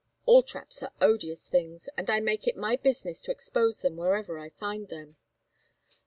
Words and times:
All 0.25 0.41
traps 0.41 0.81
are 0.81 0.91
odious 0.99 1.47
things, 1.47 1.87
and 1.95 2.09
I 2.09 2.19
make 2.19 2.47
it 2.47 2.57
my 2.57 2.75
business 2.75 3.19
to 3.19 3.31
expose 3.31 3.83
them 3.83 3.97
wherever 3.97 4.39
I 4.39 4.49
find 4.49 4.87
them. 4.87 5.17